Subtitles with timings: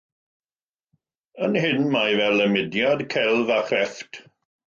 [1.47, 4.23] Yn hyn mae fel y Mudiad Celf a Chrefft.